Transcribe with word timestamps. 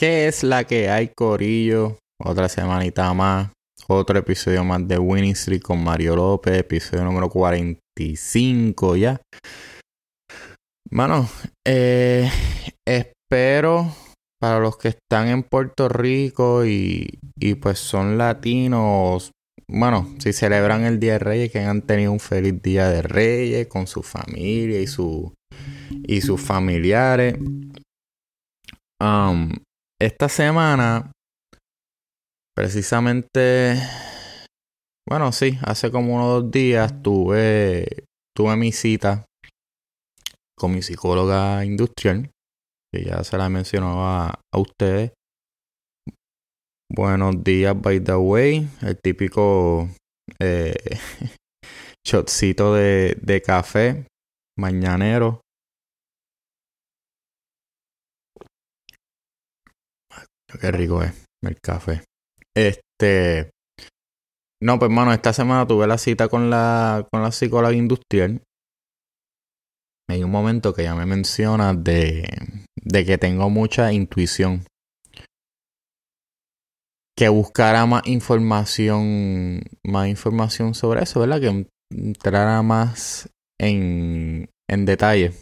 ¿Qué 0.00 0.28
es 0.28 0.44
la 0.44 0.64
que 0.64 0.88
hay, 0.88 1.08
Corillo? 1.14 1.98
Otra 2.18 2.48
semanita 2.48 3.12
más. 3.12 3.50
Otro 3.86 4.18
episodio 4.18 4.64
más 4.64 4.88
de 4.88 4.98
Winning 4.98 5.32
Street 5.32 5.60
con 5.60 5.84
Mario 5.84 6.16
López. 6.16 6.56
Episodio 6.56 7.04
número 7.04 7.28
45 7.28 8.96
ya. 8.96 9.20
Mano, 10.90 11.28
eh, 11.66 12.30
espero 12.88 13.94
para 14.40 14.58
los 14.60 14.78
que 14.78 14.88
están 14.88 15.28
en 15.28 15.42
Puerto 15.42 15.90
Rico 15.90 16.64
y, 16.64 17.18
y 17.38 17.56
pues 17.56 17.78
son 17.78 18.16
latinos, 18.16 19.32
bueno, 19.68 20.14
si 20.18 20.32
celebran 20.32 20.84
el 20.84 20.98
Día 20.98 21.12
de 21.12 21.18
Reyes, 21.18 21.52
que 21.52 21.60
han 21.60 21.82
tenido 21.82 22.12
un 22.12 22.20
feliz 22.20 22.62
Día 22.62 22.88
de 22.88 23.02
Reyes 23.02 23.66
con 23.66 23.86
su 23.86 24.02
familia 24.02 24.80
y, 24.80 24.86
su, 24.86 25.34
y 25.90 26.22
sus 26.22 26.40
familiares. 26.40 27.36
Um, 28.98 29.50
esta 30.00 30.30
semana, 30.30 31.12
precisamente, 32.56 33.76
bueno, 35.06 35.30
sí, 35.30 35.58
hace 35.62 35.90
como 35.90 36.14
unos 36.14 36.42
dos 36.42 36.50
días 36.50 37.02
tuve, 37.02 38.04
tuve 38.34 38.56
mi 38.56 38.72
cita 38.72 39.26
con 40.58 40.72
mi 40.72 40.82
psicóloga 40.82 41.64
industrial, 41.66 42.30
que 42.92 43.04
ya 43.04 43.22
se 43.24 43.36
la 43.36 43.50
mencionaba 43.50 44.40
a, 44.52 44.58
ustedes. 44.58 45.12
Buenos 46.90 47.44
días, 47.44 47.80
by 47.80 48.02
the 48.02 48.16
way, 48.16 48.68
el 48.80 48.98
típico 48.98 49.88
eh, 50.38 50.74
shotcito 52.06 52.74
de, 52.74 53.16
de 53.20 53.42
café 53.42 54.06
mañanero 54.58 55.40
Qué 60.58 60.70
rico 60.70 61.02
es 61.02 61.12
el 61.42 61.60
café. 61.60 62.02
Este. 62.54 63.50
No, 64.62 64.78
pues, 64.78 64.90
mano, 64.90 65.12
esta 65.12 65.32
semana 65.32 65.66
tuve 65.66 65.86
la 65.86 65.96
cita 65.96 66.28
con 66.28 66.50
la, 66.50 67.06
con 67.10 67.22
la 67.22 67.32
psicóloga 67.32 67.72
industrial. 67.72 68.42
Hay 70.10 70.22
un 70.24 70.30
momento 70.30 70.74
que 70.74 70.82
ya 70.82 70.94
me 70.94 71.06
menciona 71.06 71.72
de, 71.72 72.28
de 72.76 73.04
que 73.04 73.16
tengo 73.16 73.48
mucha 73.48 73.92
intuición. 73.92 74.64
Que 77.16 77.28
buscara 77.28 77.86
más 77.86 78.06
información, 78.06 79.62
más 79.84 80.08
información 80.08 80.74
sobre 80.74 81.02
eso, 81.02 81.20
¿verdad? 81.20 81.40
Que 81.40 81.66
entrara 81.90 82.60
más 82.62 83.30
en, 83.58 84.50
en 84.68 84.84
detalle. 84.84 85.32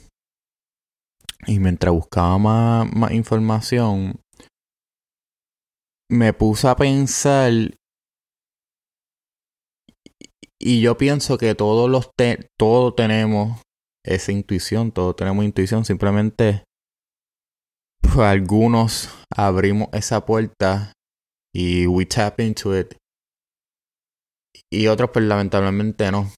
Y 1.46 1.60
mientras 1.60 1.94
buscaba 1.94 2.38
más, 2.38 2.92
más 2.92 3.12
información, 3.12 4.20
me 6.10 6.32
puse 6.32 6.68
a 6.68 6.76
pensar 6.76 7.52
y 10.60 10.80
yo 10.80 10.96
pienso 10.96 11.38
que 11.38 11.54
todos 11.54 11.88
los 11.88 12.10
todos 12.58 12.96
tenemos 12.96 13.60
esa 14.04 14.32
intuición, 14.32 14.90
todos 14.90 15.14
tenemos 15.16 15.44
intuición, 15.44 15.84
simplemente 15.84 16.64
pues, 18.00 18.18
algunos 18.18 19.08
abrimos 19.34 19.88
esa 19.92 20.24
puerta 20.24 20.92
y 21.54 21.86
we 21.86 22.06
tap 22.06 22.40
into 22.40 22.76
it 22.76 22.96
y 24.70 24.86
otros 24.88 25.10
pues 25.12 25.24
lamentablemente 25.24 26.10
no. 26.10 26.32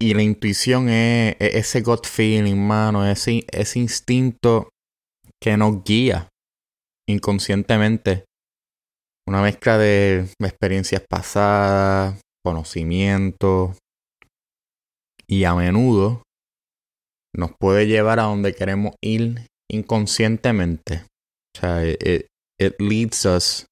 Y 0.00 0.14
la 0.14 0.22
intuición 0.22 0.88
es, 0.88 1.36
ese 1.38 1.80
gut 1.82 2.06
feeling, 2.06 2.56
mano, 2.56 3.06
ese, 3.06 3.46
ese 3.52 3.78
instinto 3.78 4.70
que 5.40 5.56
nos 5.56 5.84
guía 5.84 6.31
inconscientemente 7.08 8.24
una 9.26 9.42
mezcla 9.42 9.78
de 9.78 10.28
experiencias 10.40 11.02
pasadas, 11.08 12.20
conocimiento 12.44 13.74
y 15.26 15.44
a 15.44 15.54
menudo 15.54 16.22
nos 17.34 17.52
puede 17.58 17.86
llevar 17.86 18.18
a 18.20 18.24
donde 18.24 18.54
queremos 18.54 18.94
ir 19.02 19.46
inconscientemente. 19.70 21.04
O 21.56 21.60
sea, 21.60 21.84
it, 21.86 22.26
leads 22.78 23.24
us 23.24 23.66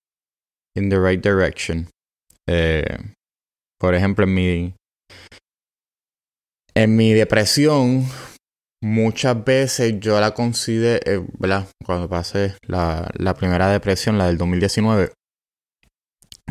in 0.77 0.89
the 0.89 0.99
right 0.99 1.23
direction. 1.23 1.89
Eh, 2.49 2.85
por 3.79 3.95
ejemplo, 3.95 4.25
en 4.25 4.35
mi, 4.35 4.75
en 6.75 6.97
mi 6.97 7.13
depresión 7.13 8.07
Muchas 8.83 9.45
veces 9.45 10.01
yo 10.01 10.19
la 10.21 10.33
considero, 10.33 11.01
eh. 11.05 11.67
Cuando 11.85 12.09
pasé 12.09 12.57
la, 12.67 13.11
la 13.19 13.35
primera 13.35 13.69
depresión, 13.69 14.17
la 14.17 14.27
del 14.27 14.39
2019, 14.39 15.13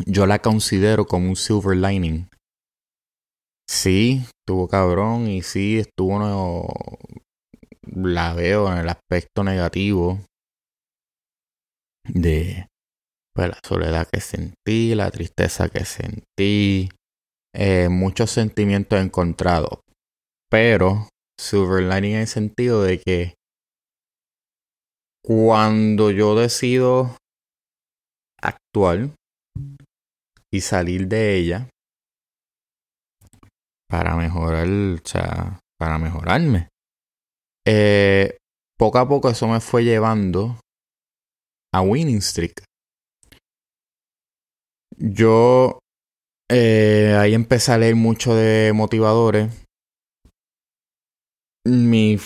yo 0.06 0.26
la 0.26 0.38
considero 0.38 1.06
como 1.06 1.28
un 1.28 1.36
silver 1.36 1.76
lining. 1.76 2.28
Sí, 3.68 4.22
estuvo 4.24 4.68
cabrón 4.68 5.28
y 5.28 5.42
sí, 5.42 5.78
estuvo, 5.78 6.18
no, 6.18 6.66
la 7.82 8.34
veo 8.34 8.72
en 8.72 8.78
el 8.78 8.88
aspecto 8.88 9.44
negativo 9.44 10.20
de 12.04 12.66
pues, 13.34 13.48
la 13.48 13.58
soledad 13.62 14.08
que 14.10 14.20
sentí, 14.20 14.94
la 14.94 15.10
tristeza 15.10 15.68
que 15.68 15.84
sentí, 15.84 16.88
eh, 17.54 17.88
muchos 17.88 18.30
sentimientos 18.30 19.00
encontrados. 19.00 19.80
Pero 20.50 21.08
silver 21.40 21.82
lining 21.82 22.14
en 22.14 22.20
el 22.20 22.26
sentido 22.26 22.82
de 22.82 23.00
que 23.00 23.34
cuando 25.24 26.10
yo 26.10 26.34
decido 26.34 27.16
actuar 28.40 29.10
y 30.52 30.60
salir 30.60 31.08
de 31.08 31.36
ella 31.36 31.68
para 33.88 34.16
mejorar, 34.16 34.68
o 34.68 35.06
sea, 35.06 35.60
para 35.78 35.98
mejorarme. 35.98 36.68
Eh, 37.66 38.36
poco 38.78 38.98
a 38.98 39.08
poco 39.08 39.30
eso 39.30 39.48
me 39.48 39.60
fue 39.60 39.84
llevando 39.84 40.60
a 41.72 41.82
Winning 41.82 42.22
Streak. 42.22 42.64
Yo 44.96 45.78
eh, 46.50 47.16
ahí 47.18 47.34
empecé 47.34 47.72
a 47.72 47.78
leer 47.78 47.96
mucho 47.96 48.34
de 48.34 48.72
motivadores 48.74 49.50
mi 51.66 52.18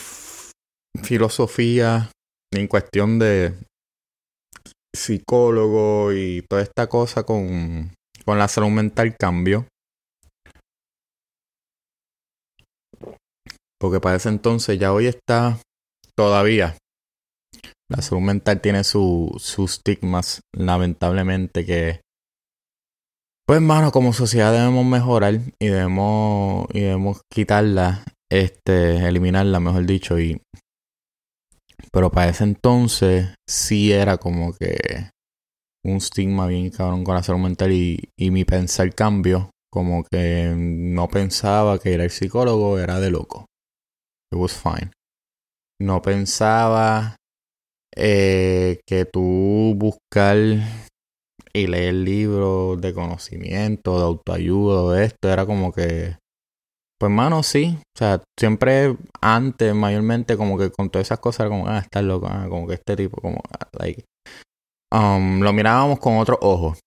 filosofía 1.02 2.10
en 2.52 2.68
cuestión 2.68 3.18
de 3.18 3.54
psicólogo 4.94 6.12
y 6.12 6.42
toda 6.48 6.62
esta 6.62 6.88
cosa 6.88 7.24
con, 7.24 7.92
con 8.24 8.38
la 8.38 8.48
salud 8.48 8.70
mental 8.70 9.16
cambió. 9.18 9.66
Porque 13.80 14.00
para 14.00 14.16
ese 14.16 14.28
entonces 14.28 14.78
ya 14.78 14.92
hoy 14.92 15.06
está 15.06 15.58
todavía. 16.16 16.76
La 17.90 18.00
salud 18.00 18.22
mental 18.22 18.60
tiene 18.60 18.82
sus 18.84 19.58
estigmas, 19.58 20.40
lamentablemente, 20.56 21.66
que 21.66 22.00
pues 23.46 23.60
mano, 23.60 23.92
como 23.92 24.14
sociedad 24.14 24.52
debemos 24.52 24.86
mejorar 24.86 25.34
y 25.58 25.66
debemos, 25.66 26.66
y 26.72 26.80
debemos 26.80 27.20
quitarla 27.30 28.02
este, 28.30 29.06
eliminarla, 29.06 29.60
mejor 29.60 29.86
dicho, 29.86 30.18
y 30.18 30.40
pero 31.92 32.10
para 32.10 32.30
ese 32.30 32.44
entonces 32.44 33.34
sí 33.48 33.92
era 33.92 34.18
como 34.18 34.52
que 34.52 35.10
un 35.84 35.96
estigma 35.96 36.46
bien 36.46 36.70
cabrón 36.70 37.04
con 37.04 37.14
la 37.14 37.22
salud 37.22 37.40
mental 37.40 37.72
y, 37.72 38.08
y 38.18 38.30
mi 38.30 38.44
pensar 38.44 38.94
cambió. 38.94 39.50
Como 39.70 40.04
que 40.04 40.52
no 40.56 41.08
pensaba 41.08 41.78
que 41.78 41.94
era 41.94 42.04
el 42.04 42.10
psicólogo 42.10 42.78
era 42.78 43.00
de 43.00 43.10
loco. 43.10 43.46
It 44.32 44.38
was 44.38 44.52
fine. 44.52 44.92
No 45.80 46.00
pensaba 46.00 47.16
eh, 47.96 48.80
que 48.86 49.04
tú 49.04 49.74
buscar 49.76 50.36
y 51.52 51.66
leer 51.66 51.94
libros 51.94 52.80
de 52.80 52.94
conocimiento, 52.94 53.98
de 53.98 54.04
autoayuda, 54.04 54.94
de 54.94 55.04
esto, 55.06 55.28
era 55.28 55.46
como 55.46 55.72
que 55.72 56.16
pues, 56.98 57.12
mano, 57.12 57.42
sí. 57.42 57.76
O 57.96 57.98
sea, 57.98 58.22
siempre 58.38 58.96
antes, 59.20 59.74
mayormente, 59.74 60.36
como 60.36 60.58
que 60.58 60.70
con 60.70 60.90
todas 60.90 61.08
esas 61.08 61.18
cosas, 61.20 61.48
como, 61.48 61.68
ah, 61.68 61.78
está 61.78 62.02
loco, 62.02 62.26
ah, 62.28 62.46
como 62.48 62.66
que 62.66 62.74
este 62.74 62.96
tipo, 62.96 63.20
como, 63.20 63.40
ah, 63.58 63.68
like. 63.78 64.04
Um, 64.92 65.40
lo 65.40 65.52
mirábamos 65.52 65.98
con 65.98 66.18
otros 66.18 66.38
ojos. 66.40 66.78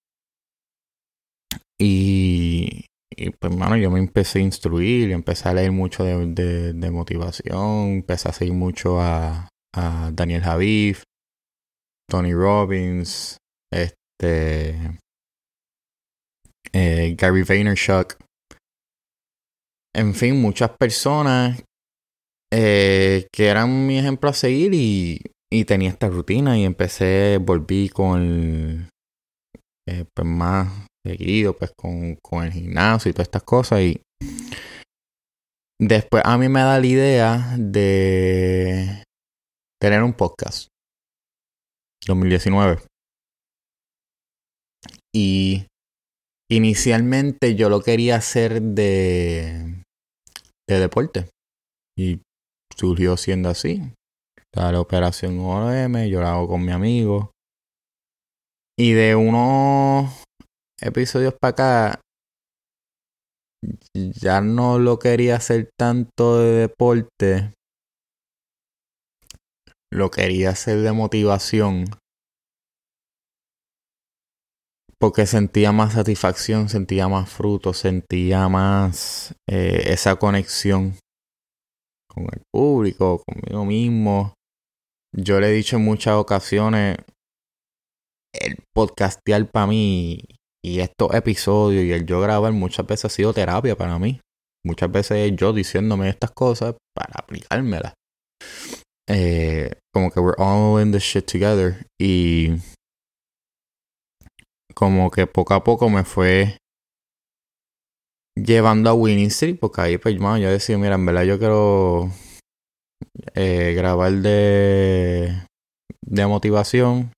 Y, 1.80 2.86
y 3.12 3.30
pues, 3.32 3.56
mano, 3.56 3.78
yo 3.78 3.92
me 3.92 4.00
empecé 4.00 4.40
a 4.40 4.44
instruir, 4.44 5.12
empecé 5.12 5.50
a 5.50 5.54
leer 5.54 5.72
mucho 5.72 6.04
de, 6.04 6.74
de, 6.74 6.92
motivación, 6.92 7.90
empecé 7.98 8.30
a 8.30 8.34
seguir 8.34 8.54
mucho 8.54 9.00
a, 9.02 9.50
a 9.76 10.12
Daniel 10.14 10.42
Javif, 10.42 11.04
Tony 12.10 12.34
Robbins, 12.34 13.38
este, 13.72 15.00
eh, 16.74 17.16
Gary 17.18 17.44
Vaynerchuk 17.44 18.18
en 19.98 20.14
fin, 20.14 20.40
muchas 20.40 20.70
personas 20.78 21.64
eh, 22.54 23.28
que 23.34 23.48
eran 23.48 23.88
mi 23.88 23.98
ejemplo 23.98 24.30
a 24.30 24.34
seguir 24.34 24.74
y, 24.74 25.20
tenía 25.66 25.90
esta 25.90 26.08
rutina 26.08 26.58
y 26.58 26.66
empecé, 26.66 27.40
volví 27.42 27.90
con 27.90 28.90
eh, 29.88 30.06
pues 30.14 30.28
más 30.28 30.88
seguido, 31.06 31.58
pues 31.58 31.72
con, 31.76 32.16
con 32.22 32.46
el 32.46 32.52
gimnasio 32.52 33.10
y 33.10 33.14
todas 33.14 33.28
estas 33.28 33.44
cosas 33.44 33.82
y 33.82 34.02
después 35.82 36.22
a 36.26 36.38
mí 36.38 36.48
me 36.48 36.60
da 36.60 36.80
la 36.80 36.86
idea 36.86 37.56
de 37.58 39.04
tener 39.82 40.04
un 40.04 40.14
podcast. 40.14 40.68
2019 42.06 42.82
y 45.14 45.66
inicialmente 46.50 47.56
yo 47.56 47.70
lo 47.70 47.82
quería 47.82 48.18
hacer 48.18 48.62
de 48.62 49.77
de 50.68 50.80
deporte 50.80 51.30
y 51.98 52.22
surgió 52.76 53.18
siendo 53.18 53.50
así 53.50 53.82
la 54.58 54.82
operación 54.82 55.40
OM, 55.40 56.10
yo 56.10 56.22
la 56.22 56.46
con 56.48 56.66
mi 56.66 56.72
amigo. 56.72 57.32
Y 58.78 58.94
de 58.94 59.16
unos 59.16 60.24
episodios 60.82 61.34
para 61.40 61.52
acá, 61.52 62.02
ya 63.94 64.42
no 64.42 64.80
lo 64.80 65.00
quería 65.00 65.36
hacer 65.36 65.70
tanto 65.78 66.40
de 66.40 66.52
deporte. 66.52 67.54
Lo 69.92 70.12
quería 70.12 70.52
hacer 70.52 70.82
de 70.82 70.92
motivación. 70.92 71.86
Porque 75.00 75.26
sentía 75.28 75.72
más 75.72 75.94
satisfacción, 75.94 76.70
sentía 76.70 77.08
más 77.08 77.30
fruto, 77.30 77.74
sentía 77.74 78.50
más 78.50 79.36
eh, 79.48 79.84
esa 79.88 80.16
conexión 80.16 80.96
con 82.08 82.26
el 82.26 82.42
público, 82.52 83.24
conmigo 83.24 83.66
mismo. 83.66 84.34
Yo 85.16 85.40
le 85.40 85.50
he 85.50 85.52
dicho 85.52 85.78
en 85.78 85.86
muchas 85.86 86.16
ocasiones, 86.16 86.98
el 88.34 88.58
podcastear 88.74 89.50
para 89.50 89.68
mí 89.68 90.24
y 90.64 90.80
estos 90.80 91.14
episodios 91.14 91.84
y 91.84 91.92
el 91.92 92.06
yo 92.06 92.20
grabar 92.20 92.52
muchas 92.54 92.86
veces 92.86 93.06
ha 93.06 93.10
sido 93.10 93.34
terapia 93.34 93.76
para 93.76 94.00
mí. 94.00 94.20
Muchas 94.66 94.92
veces 94.92 95.32
yo 95.36 95.54
diciéndome 95.54 96.10
estas 96.10 96.32
cosas 96.32 96.76
para 96.96 97.14
aplicármelas. 97.20 97.94
Eh, 99.10 99.72
como 99.94 100.12
que 100.12 100.20
we're 100.20 100.36
all 100.38 100.82
in 100.82 100.92
this 100.92 101.04
shit 101.04 101.26
together. 101.26 101.86
Y 102.00 102.56
como 104.74 105.10
que 105.12 105.28
poco 105.28 105.54
a 105.54 105.64
poco 105.64 105.90
me 105.90 106.04
fue 106.04 106.58
llevando 108.36 108.90
a 108.90 108.94
Winning 108.94 109.28
Street, 109.28 109.58
porque 109.60 109.82
ahí 109.82 109.98
pues 109.98 110.18
yo 110.18 110.50
decía, 110.50 110.78
mira, 110.78 110.96
en 110.96 111.06
verdad 111.06 111.24
yo 111.24 111.40
quiero 111.40 112.12
eh, 113.36 113.74
grabar 113.76 114.12
de, 114.14 115.44
de 116.02 116.28
motivación. 116.28 117.12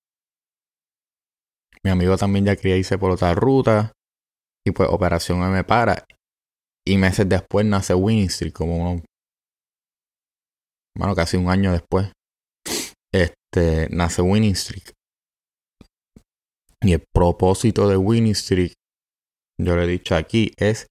Mi 1.84 1.92
amigo 1.92 2.18
también 2.18 2.46
ya 2.46 2.56
quería 2.56 2.78
irse 2.78 2.98
por 2.98 3.12
otra 3.12 3.34
ruta. 3.34 3.92
Y 4.66 4.72
pues 4.72 4.90
Operación 4.90 5.40
me 5.52 5.64
para. 5.64 6.06
Y 6.86 6.98
meses 6.98 7.28
después 7.30 7.66
nace 7.66 7.94
Winning 7.94 8.28
Street, 8.28 8.54
como 8.54 9.02
bueno, 10.98 11.16
casi 11.16 11.38
un 11.38 11.50
año 11.50 11.72
después. 11.72 12.12
Este, 13.14 13.88
nace 13.90 14.22
Winning 14.22 14.54
Street. 14.54 14.92
Y 16.82 16.94
el 16.94 17.04
propósito 17.14 17.88
de 17.88 17.98
Winning 17.98 18.32
Street, 18.32 18.74
yo 19.60 19.76
le 19.76 19.84
he 19.84 19.88
dicho 19.88 20.16
aquí, 20.16 20.52
es 20.58 20.88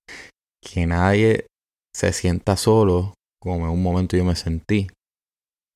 que 0.63 0.87
nadie 0.87 1.47
se 1.95 2.13
sienta 2.13 2.57
solo 2.57 3.15
como 3.41 3.67
en 3.67 3.73
un 3.73 3.83
momento 3.83 4.17
yo 4.17 4.25
me 4.25 4.37
sentí. 4.37 4.89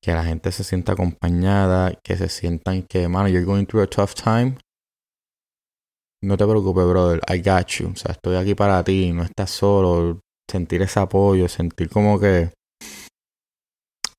Que 0.01 0.13
la 0.13 0.23
gente 0.23 0.51
se 0.51 0.63
sienta 0.63 0.93
acompañada, 0.93 1.97
que 2.03 2.17
se 2.17 2.27
sientan 2.27 2.83
que, 2.83 3.07
mano, 3.07 3.29
you're 3.29 3.45
going 3.45 3.65
through 3.65 3.83
a 3.83 3.87
tough 3.87 4.13
time. 4.13 4.57
No 6.21 6.37
te 6.37 6.45
preocupes, 6.45 6.85
brother, 6.85 7.21
I 7.29 7.39
got 7.41 7.67
you. 7.79 7.89
O 7.89 7.95
sea, 7.95 8.11
estoy 8.11 8.35
aquí 8.35 8.53
para 8.53 8.83
ti, 8.83 9.11
no 9.13 9.23
estás 9.23 9.51
solo. 9.51 10.19
Sentir 10.49 10.81
ese 10.81 10.99
apoyo, 10.99 11.47
sentir 11.47 11.89
como 11.89 12.19
que 12.19 12.51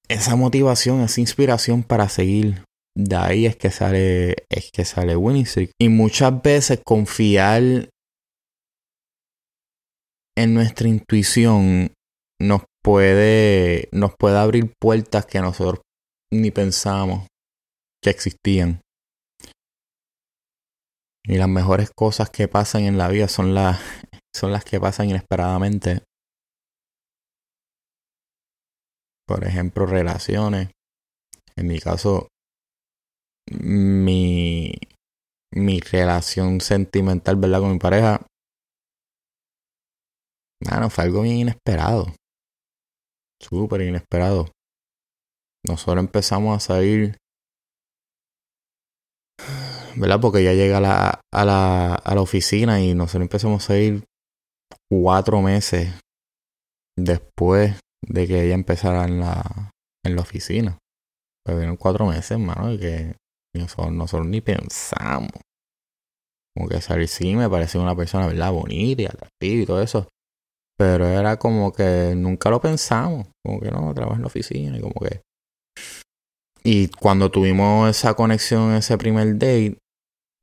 esa 0.08 0.37
motivación, 0.37 1.00
esa 1.00 1.20
inspiración 1.20 1.82
para 1.82 2.08
seguir. 2.08 2.64
De 2.96 3.17
ahí 3.17 3.46
es 3.46 3.56
que 3.56 3.70
sale, 3.70 4.37
es 4.49 4.70
que 4.73 4.85
sale 4.85 5.17
Winning 5.17 5.46
Y 5.81 5.88
muchas 5.88 6.41
veces 6.43 6.81
confiar 6.85 7.88
en 10.37 10.55
nuestra 10.55 10.88
intuición 10.88 11.93
nos 12.41 12.62
puede, 12.85 13.88
nos 13.93 14.14
puede 14.17 14.38
abrir 14.38 14.73
puertas 14.81 15.26
que 15.26 15.41
nosotros 15.41 15.81
ni 16.32 16.50
pensamos 16.50 17.26
que 18.02 18.11
existían. 18.11 18.81
Y 21.26 21.38
las 21.38 21.49
mejores 21.49 21.90
cosas 21.90 22.31
que 22.31 22.49
pasan 22.49 22.82
en 22.82 22.99
la 22.99 23.08
vida 23.08 23.29
son 23.29 23.55
las, 23.55 23.81
son 24.37 24.52
las 24.52 24.64
que 24.64 24.79
pasan 24.79 25.11
inesperadamente. 25.11 26.02
Por 29.26 29.44
ejemplo, 29.44 29.87
relaciones. 29.87 30.69
En 31.56 31.69
mi 31.69 31.79
caso, 31.79 32.29
mi, 33.61 34.73
mi 35.53 35.81
relación 35.81 36.61
sentimental, 36.61 37.37
¿verdad? 37.37 37.61
Con 37.61 37.73
mi 37.73 37.79
pareja. 37.79 38.27
Bueno, 40.61 40.89
fue 40.91 41.05
algo 41.05 41.23
bien 41.23 41.37
inesperado 41.37 42.06
súper 43.45 43.83
inesperado. 43.83 44.51
Nosotros 45.67 46.05
empezamos 46.05 46.56
a 46.56 46.61
salir, 46.61 47.17
¿verdad? 49.97 50.21
Porque 50.21 50.45
ya 50.45 50.53
llega 50.53 50.79
a 50.79 50.81
la, 50.81 51.21
a 51.33 51.45
la, 51.45 51.95
a 51.95 52.15
la 52.15 52.21
oficina 52.21 52.81
y 52.81 52.95
nosotros 52.95 53.23
empezamos 53.23 53.69
a 53.71 53.79
ir 53.79 54.05
cuatro 54.91 55.41
meses 55.41 55.95
después 56.97 57.79
de 58.07 58.27
que 58.27 58.45
ella 58.45 58.55
empezara 58.55 59.05
en 59.05 59.21
la, 59.21 59.71
en 60.05 60.17
la 60.17 60.23
oficina. 60.23 60.79
Pero 61.45 61.59
vieron 61.59 61.77
cuatro 61.77 62.07
meses, 62.07 62.33
hermano, 62.33 62.79
que 62.79 63.15
nosotros, 63.59 63.93
nosotros, 63.93 64.27
ni 64.27 64.41
pensamos. 64.41 65.31
Como 66.56 66.69
que 66.69 66.81
salir 66.81 67.09
sí 67.09 67.35
me 67.35 67.49
parecía 67.49 67.81
una 67.81 67.97
persona, 67.97 68.27
¿verdad? 68.27 68.53
Bonita 68.53 69.03
y 69.03 69.06
atractiva 69.06 69.62
y 69.62 69.67
todo 69.67 69.83
eso. 69.83 70.09
Pero 70.77 71.06
era 71.06 71.39
como 71.39 71.73
que 71.73 72.15
nunca 72.17 72.51
lo 72.51 72.61
pensamos. 72.61 73.29
Como 73.45 73.61
que 73.61 73.71
no, 73.71 73.93
trabajo 73.95 74.17
en 74.17 74.23
la 74.23 74.29
oficina 74.29 74.76
y 74.76 74.81
como 74.81 74.95
que. 74.95 75.23
Y 76.62 76.88
cuando 76.88 77.31
tuvimos 77.31 77.90
esa 77.90 78.14
conexión, 78.14 78.73
ese 78.75 78.97
primer 78.97 79.35
date, 79.35 79.78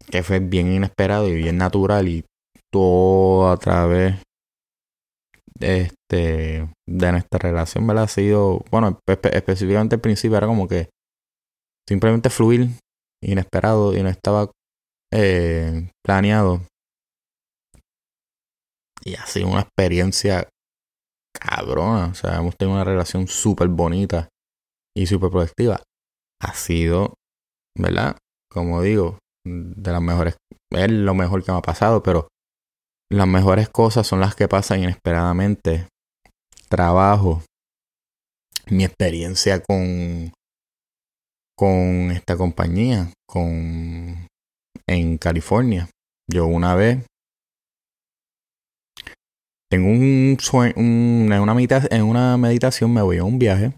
que 0.09 0.23
fue 0.23 0.39
bien 0.39 0.71
inesperado 0.71 1.27
y 1.27 1.33
bien 1.33 1.57
natural 1.57 2.07
y 2.07 2.25
todo 2.71 3.49
a 3.49 3.57
través 3.57 4.15
de, 5.57 5.81
este, 5.81 6.69
de 6.87 7.11
nuestra 7.11 7.39
relación, 7.39 7.87
¿verdad? 7.87 8.05
Ha 8.05 8.07
sido, 8.07 8.63
bueno, 8.71 8.99
específicamente 9.07 9.95
al 9.95 10.01
principio 10.01 10.37
era 10.37 10.47
como 10.47 10.67
que 10.67 10.89
simplemente 11.87 12.29
fluir, 12.29 12.69
inesperado 13.21 13.95
y 13.95 14.03
no 14.03 14.09
estaba 14.09 14.51
eh, 15.13 15.89
planeado. 16.03 16.61
Y 19.03 19.15
ha 19.15 19.25
sido 19.25 19.47
una 19.47 19.61
experiencia 19.61 20.47
cabrona. 21.33 22.07
O 22.07 22.13
sea, 22.13 22.37
hemos 22.37 22.55
tenido 22.55 22.75
una 22.75 22.83
relación 22.83 23.27
súper 23.27 23.67
bonita 23.67 24.29
y 24.95 25.07
súper 25.07 25.31
productiva. 25.31 25.81
Ha 26.41 26.53
sido, 26.53 27.15
¿verdad? 27.77 28.17
Como 28.51 28.81
digo, 28.81 29.19
de 29.45 29.91
las 29.91 30.01
mejores. 30.01 30.37
Es 30.71 30.91
lo 30.91 31.13
mejor 31.13 31.43
que 31.43 31.51
me 31.51 31.57
ha 31.57 31.61
pasado, 31.61 32.03
pero 32.03 32.27
las 33.11 33.27
mejores 33.27 33.69
cosas 33.69 34.07
son 34.07 34.19
las 34.19 34.35
que 34.35 34.47
pasan 34.47 34.83
inesperadamente. 34.83 35.87
Trabajo. 36.69 37.43
Mi 38.67 38.85
experiencia 38.85 39.61
con. 39.61 40.31
Con 41.61 42.09
esta 42.09 42.35
compañía. 42.37 43.13
Con. 43.27 44.25
en 44.87 45.17
California. 45.19 45.87
Yo 46.27 46.47
una 46.47 46.73
vez 46.73 47.05
tengo 49.69 49.87
un 49.87 50.37
sueño, 50.39 50.73
en, 50.75 51.39
una 51.39 51.55
en 51.91 52.03
una 52.03 52.37
meditación 52.37 52.91
me 52.91 53.03
voy 53.03 53.19
a 53.19 53.23
un 53.23 53.37
viaje. 53.37 53.75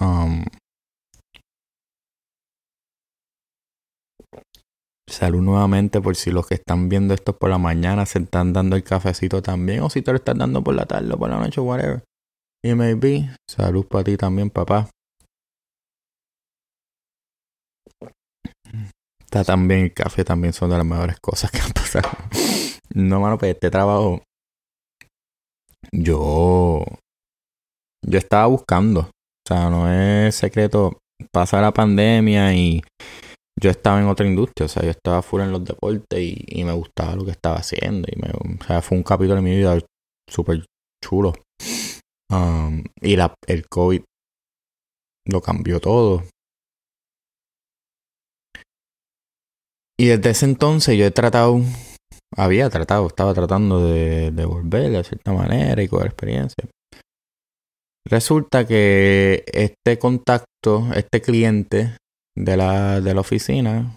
Um, 0.00 0.46
salud 5.06 5.42
nuevamente 5.42 6.00
por 6.00 6.16
si 6.16 6.30
los 6.30 6.46
que 6.46 6.54
están 6.54 6.88
viendo 6.88 7.12
esto 7.12 7.36
por 7.36 7.50
la 7.50 7.58
mañana 7.58 8.06
se 8.06 8.20
están 8.20 8.54
dando 8.54 8.76
el 8.76 8.82
cafecito 8.82 9.42
también 9.42 9.82
o 9.82 9.90
si 9.90 10.00
te 10.00 10.10
lo 10.10 10.16
estás 10.16 10.38
dando 10.38 10.64
por 10.64 10.74
la 10.74 10.86
tarde 10.86 11.12
o 11.12 11.18
por 11.18 11.28
la 11.28 11.38
noche, 11.38 11.60
whatever. 11.60 12.02
Y 12.64 12.74
maybe, 12.74 13.28
salud 13.46 13.86
para 13.86 14.04
ti 14.04 14.16
también, 14.16 14.48
papá. 14.48 14.88
También 19.44 19.80
el 19.80 19.94
café, 19.94 20.24
también 20.24 20.52
son 20.52 20.70
de 20.70 20.76
las 20.76 20.86
mejores 20.86 21.18
cosas 21.20 21.50
que 21.50 21.58
han 21.58 21.72
pasado. 21.72 22.08
no, 22.94 23.20
mano, 23.20 23.38
pues 23.38 23.54
este 23.54 23.70
trabajo 23.70 24.22
yo, 25.92 26.84
yo 28.04 28.18
estaba 28.18 28.46
buscando, 28.46 29.00
o 29.00 29.10
sea, 29.46 29.70
no 29.70 29.90
es 29.90 30.34
secreto, 30.34 30.98
pasa 31.32 31.60
la 31.60 31.72
pandemia 31.72 32.54
y 32.54 32.82
yo 33.60 33.70
estaba 33.70 34.00
en 34.00 34.08
otra 34.08 34.26
industria, 34.26 34.66
o 34.66 34.68
sea, 34.68 34.82
yo 34.82 34.90
estaba 34.90 35.22
fuera 35.22 35.46
en 35.46 35.52
los 35.52 35.64
deportes 35.64 36.18
y, 36.20 36.64
me 36.64 36.72
gustaba 36.72 37.16
lo 37.16 37.24
que 37.24 37.30
estaba 37.30 37.56
haciendo. 37.56 38.08
Y 38.10 38.20
me, 38.20 38.28
o 38.30 38.64
sea, 38.64 38.82
fue 38.82 38.98
un 38.98 39.04
capítulo 39.04 39.36
de 39.36 39.42
mi 39.42 39.56
vida 39.56 39.78
súper 40.28 40.64
chulo. 41.02 41.32
Um, 42.30 42.84
y 43.00 43.16
la, 43.16 43.34
el 43.46 43.66
COVID 43.68 44.02
lo 45.26 45.40
cambió 45.40 45.80
todo. 45.80 46.24
Y 49.98 50.06
desde 50.06 50.30
ese 50.30 50.44
entonces 50.44 50.98
yo 50.98 51.06
he 51.06 51.10
tratado, 51.10 51.60
había 52.36 52.68
tratado, 52.68 53.06
estaba 53.06 53.32
tratando 53.32 53.86
de, 53.86 54.30
de 54.30 54.44
volver 54.44 54.90
de 54.90 55.04
cierta 55.04 55.32
manera 55.32 55.82
y 55.82 55.88
coger 55.88 56.08
experiencia. 56.08 56.68
Resulta 58.08 58.66
que 58.66 59.44
este 59.52 59.98
contacto, 59.98 60.92
este 60.94 61.20
cliente 61.20 61.96
de 62.36 62.56
la, 62.56 63.00
de 63.00 63.14
la 63.14 63.20
oficina, 63.20 63.96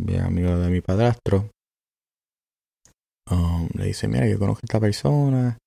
bien 0.00 0.22
amigo 0.22 0.56
de 0.58 0.70
mi 0.70 0.80
padrastro, 0.80 1.50
um, 3.30 3.68
le 3.74 3.84
dice, 3.84 4.08
mira, 4.08 4.26
yo 4.26 4.38
conozco 4.38 4.60
a 4.62 4.66
esta 4.66 4.80
persona 4.80 5.58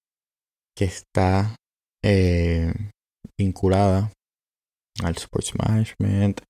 que 0.75 0.85
está 0.85 1.55
eh, 2.03 2.73
vinculada 3.39 4.11
al 5.03 5.15
sports 5.15 5.53
management, 5.55 6.41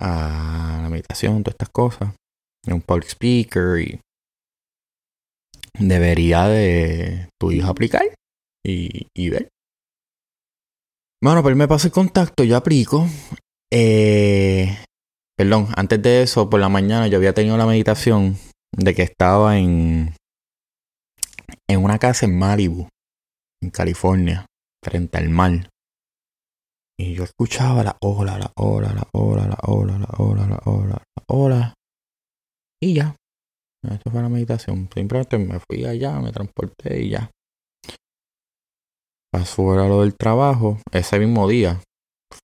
a 0.00 0.80
la 0.82 0.88
meditación, 0.88 1.44
todas 1.44 1.54
estas 1.54 1.70
cosas. 1.70 2.14
Es 2.66 2.72
un 2.72 2.82
public 2.82 3.08
speaker 3.08 3.80
y 3.80 4.00
debería 5.78 6.48
de 6.48 7.28
tu 7.40 7.52
hijo 7.52 7.68
aplicar 7.68 8.02
y, 8.64 9.06
y 9.16 9.30
ver. 9.30 9.48
Bueno, 11.22 11.42
pues 11.42 11.56
me 11.56 11.68
pasa 11.68 11.88
el 11.88 11.92
contacto, 11.92 12.44
yo 12.44 12.56
aplico 12.56 13.06
eh, 13.70 14.78
perdón, 15.36 15.68
antes 15.76 16.00
de 16.02 16.22
eso, 16.22 16.48
por 16.48 16.60
la 16.60 16.68
mañana 16.68 17.06
yo 17.08 17.18
había 17.18 17.34
tenido 17.34 17.56
la 17.56 17.66
meditación 17.66 18.36
de 18.72 18.94
que 18.94 19.02
estaba 19.02 19.58
en, 19.58 20.14
en 21.68 21.84
una 21.84 21.98
casa 21.98 22.26
en 22.26 22.38
Malibu, 22.38 22.88
en 23.62 23.70
California, 23.70 24.46
frente 24.82 25.18
al 25.18 25.28
mar. 25.28 25.68
Y 26.98 27.14
yo 27.14 27.24
escuchaba 27.24 27.84
la 27.84 27.96
ola, 28.00 28.38
la 28.38 28.52
ola, 28.56 28.92
la 28.92 29.06
ola, 29.12 29.46
la 29.46 29.58
ola, 29.62 29.98
la 29.98 30.08
ola, 30.16 30.46
la 30.48 30.60
ola, 30.64 31.02
la 31.16 31.24
ola. 31.28 31.74
Y 32.80 32.94
ya. 32.94 33.16
Esto 33.82 34.10
fue 34.10 34.22
la 34.22 34.28
meditación. 34.28 34.88
Simplemente 34.92 35.38
me 35.38 35.60
fui 35.60 35.84
allá, 35.84 36.18
me 36.20 36.32
transporté 36.32 37.02
y 37.02 37.10
ya. 37.10 37.30
Pasó 39.32 39.72
a 39.72 39.88
lo 39.88 40.00
del 40.02 40.16
trabajo. 40.16 40.78
Ese 40.92 41.18
mismo 41.18 41.48
día 41.48 41.80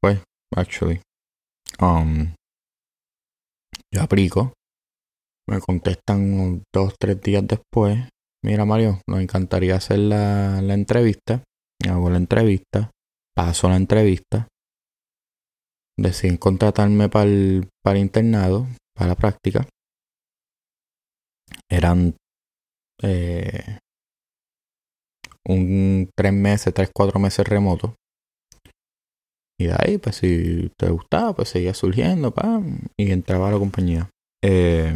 fue, 0.00 0.22
actually. 0.54 1.00
Um, 1.80 2.34
yo 3.92 4.02
aplico. 4.02 4.52
Me 5.48 5.60
contestan 5.60 6.62
dos, 6.72 6.94
tres 6.98 7.20
días 7.20 7.46
después. 7.46 8.08
Mira, 8.42 8.64
Mario, 8.64 9.00
nos 9.08 9.20
encantaría 9.20 9.76
hacer 9.76 9.98
la, 9.98 10.60
la 10.62 10.74
entrevista. 10.74 11.42
Hago 11.88 12.10
la 12.10 12.16
entrevista. 12.16 12.90
Paso 13.34 13.68
la 13.68 13.76
entrevista. 13.76 14.48
Deciden 15.98 16.36
contratarme 16.36 17.08
para 17.08 17.24
el, 17.24 17.68
para 17.82 17.98
el 17.98 18.04
internado, 18.04 18.66
para 18.94 19.08
la 19.08 19.14
práctica. 19.14 19.66
Eran 21.70 22.16
eh, 23.02 23.78
un 25.46 26.08
tres 26.16 26.32
meses, 26.32 26.72
tres, 26.74 26.90
cuatro 26.94 27.18
meses 27.20 27.46
remoto. 27.46 27.94
Y 29.58 29.66
de 29.66 29.76
ahí, 29.78 29.98
pues 29.98 30.16
si 30.16 30.70
te 30.76 30.90
gustaba, 30.90 31.32
pues 31.34 31.48
seguía 31.48 31.74
surgiendo, 31.74 32.34
y 32.98 33.12
entraba 33.12 33.48
a 33.48 33.52
la 33.52 33.58
compañía. 33.58 34.10
Eh, 34.44 34.94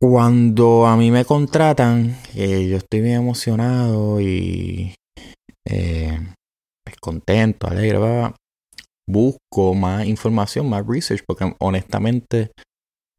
cuando 0.00 0.86
a 0.86 0.96
mí 0.96 1.10
me 1.10 1.24
contratan, 1.24 2.16
yo 2.34 2.76
estoy 2.76 3.00
bien 3.00 3.16
emocionado 3.16 4.20
y 4.20 4.94
eh, 5.66 6.18
pues 6.84 6.96
contento, 7.00 7.66
alegre, 7.68 7.98
busco 9.12 9.74
más 9.74 10.06
información, 10.06 10.68
más 10.68 10.86
research, 10.86 11.22
porque 11.26 11.54
honestamente 11.58 12.50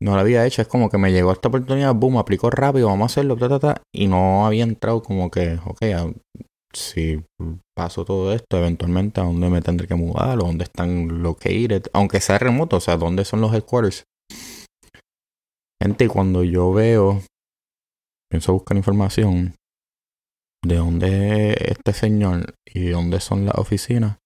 no 0.02 0.16
lo 0.16 0.22
había 0.22 0.46
hecho. 0.46 0.62
Es 0.62 0.68
como 0.68 0.90
que 0.90 0.98
me 0.98 1.12
llegó 1.12 1.32
esta 1.32 1.50
oportunidad, 1.50 1.94
boom, 1.94 2.18
aplicó 2.18 2.50
rápido, 2.50 2.88
vamos 2.88 3.04
a 3.04 3.14
hacerlo, 3.14 3.38
ta, 3.38 3.50
ta, 3.50 3.60
ta, 3.60 3.82
y 3.94 4.08
no 4.08 4.46
había 4.46 4.64
entrado 4.64 5.02
como 5.02 5.30
que, 5.30 5.60
ok, 5.66 6.16
si 6.74 7.24
paso 7.76 8.06
todo 8.06 8.34
esto, 8.34 8.58
eventualmente 8.58 9.22
a 9.22 9.26
dónde 9.26 9.50
me 9.50 9.62
tendré 9.62 9.88
que 9.88 9.96
mudar 9.96 10.40
o 10.40 10.46
dónde 10.46 10.64
están 10.64 11.22
located, 11.22 11.84
aunque 11.94 12.22
sea 12.22 12.38
remoto, 12.38 12.78
o 12.78 12.80
sea, 12.80 12.98
dónde 12.98 13.26
son 13.26 13.42
los 13.42 13.54
headquarters. 13.54 14.04
Gente, 15.82 16.08
cuando 16.08 16.44
yo 16.44 16.72
veo, 16.72 17.22
pienso 18.30 18.54
buscar 18.54 18.78
información 18.78 19.56
de 20.64 20.76
dónde 20.76 21.56
este 21.60 21.92
señor 21.92 22.54
y 22.66 22.90
dónde 22.90 23.20
son 23.20 23.46
las 23.46 23.56
oficinas, 23.56 24.18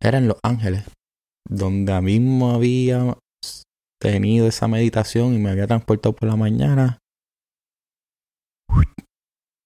era 0.00 0.18
en 0.18 0.28
Los 0.28 0.38
Ángeles, 0.42 0.84
donde 1.48 1.92
a 1.92 2.00
mismo 2.00 2.52
había 2.52 3.18
tenido 4.00 4.46
esa 4.48 4.66
meditación 4.68 5.34
y 5.34 5.38
me 5.38 5.50
había 5.50 5.66
transportado 5.66 6.14
por 6.14 6.28
la 6.28 6.36
mañana 6.36 7.00